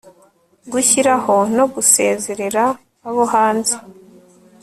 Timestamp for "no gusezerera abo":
1.57-3.23